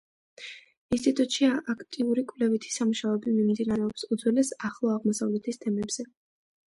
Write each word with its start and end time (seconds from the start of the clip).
ინსტიტუტში 0.95 1.49
აქტიური 1.73 2.23
კვლევითი 2.33 2.73
სამუშაოები 2.77 3.35
მიმდინარეობს 3.37 4.09
უძველეს 4.17 4.51
ახლო 4.71 4.93
აღმოსავლეთის 4.99 5.63
თემებზე. 5.67 6.09